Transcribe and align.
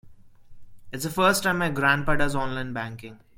It's 0.91 1.03
the 1.03 1.11
first 1.11 1.43
time 1.43 1.59
my 1.59 1.69
grandpa 1.69 2.15
does 2.15 2.35
online 2.35 2.73
banking. 2.73 3.19